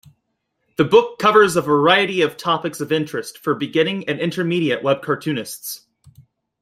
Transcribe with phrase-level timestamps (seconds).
[0.77, 5.81] The book covers a variety of topics of interest for beginning and intermediate webcartoonists.